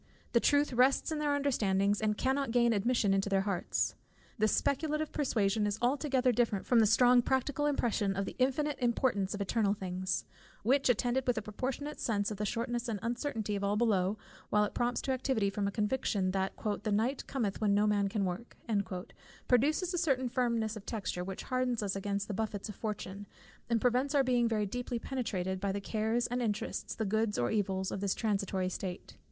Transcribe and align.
The 0.31 0.39
truth 0.39 0.73
rests 0.73 1.11
in 1.11 1.19
their 1.19 1.35
understandings, 1.35 2.01
and 2.01 2.17
cannot 2.17 2.49
gain 2.49 2.73
admission 2.73 3.13
into 3.13 3.29
their 3.29 3.41
hearts. 3.41 3.93
This 4.39 4.51
speculative 4.51 5.11
persuasion 5.11 5.67
is 5.67 5.77
altogether 5.79 6.31
different 6.31 6.65
from 6.65 6.79
that 6.79 6.87
strong 6.87 7.21
practical 7.21 7.67
impression 7.67 8.15
of 8.15 8.25
the 8.25 8.35
infinite 8.39 8.79
importance 8.79 9.35
of 9.35 9.41
eternal 9.41 9.75
things, 9.75 10.25
which 10.63 10.89
attended 10.89 11.27
with 11.27 11.37
a 11.37 11.41
proportionate 11.43 11.99
sense 11.99 12.31
of 12.31 12.37
the 12.37 12.47
shortness 12.47 12.87
and 12.87 12.97
uncertainty 13.03 13.55
of 13.55 13.63
all 13.63 13.77
below, 13.77 14.17
while 14.49 14.63
it 14.63 14.73
prompts 14.73 15.03
to 15.03 15.11
activity 15.11 15.51
from 15.51 15.67
a 15.67 15.71
conviction 15.71 16.31
that 16.31 16.53
"the 16.81 16.91
night 16.91 17.27
cometh 17.27 17.61
when 17.61 17.75
no 17.75 17.85
man 17.85 18.07
can 18.07 18.25
work," 18.25 18.57
produces 19.47 19.93
a 19.93 19.99
certain 19.99 20.27
firmness 20.29 20.75
of 20.75 20.83
texture, 20.83 21.23
which 21.23 21.43
hardens 21.43 21.83
us 21.83 21.95
against 21.95 22.27
the 22.27 22.33
buffets 22.33 22.67
of 22.69 22.75
fortune, 22.75 23.27
and 23.69 23.79
prevents 23.79 24.15
our 24.15 24.23
being 24.23 24.47
very 24.47 24.65
deeply 24.65 24.97
penetrated 24.97 25.59
by 25.59 25.71
the 25.71 25.79
cares 25.79 26.25
and 26.25 26.41
interests, 26.41 26.95
the 26.95 27.05
goods 27.05 27.37
or 27.37 27.51
evils, 27.51 27.91
of 27.91 27.99
this 28.01 28.15
transitory 28.15 28.67
state. 28.67 29.15